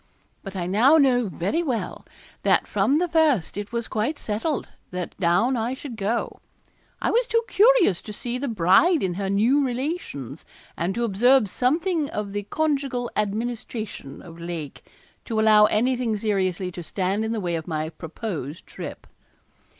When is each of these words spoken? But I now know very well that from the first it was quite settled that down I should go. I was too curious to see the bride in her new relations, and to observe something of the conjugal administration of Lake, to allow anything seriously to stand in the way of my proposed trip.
But 0.41 0.55
I 0.55 0.65
now 0.65 0.97
know 0.97 1.27
very 1.29 1.61
well 1.61 2.07
that 2.41 2.65
from 2.65 2.97
the 2.97 3.07
first 3.07 3.55
it 3.55 3.71
was 3.71 3.87
quite 3.87 4.17
settled 4.17 4.67
that 4.89 5.15
down 5.19 5.55
I 5.55 5.75
should 5.75 5.95
go. 5.95 6.39
I 6.99 7.11
was 7.11 7.27
too 7.27 7.43
curious 7.47 8.01
to 8.01 8.11
see 8.11 8.39
the 8.39 8.47
bride 8.47 9.03
in 9.03 9.13
her 9.13 9.29
new 9.29 9.63
relations, 9.63 10.43
and 10.75 10.95
to 10.95 11.03
observe 11.03 11.47
something 11.47 12.09
of 12.09 12.31
the 12.33 12.41
conjugal 12.49 13.11
administration 13.15 14.23
of 14.23 14.39
Lake, 14.41 14.83
to 15.25 15.39
allow 15.39 15.65
anything 15.65 16.17
seriously 16.17 16.71
to 16.71 16.81
stand 16.81 17.23
in 17.23 17.31
the 17.31 17.39
way 17.39 17.53
of 17.55 17.67
my 17.67 17.89
proposed 17.89 18.65
trip. 18.65 19.05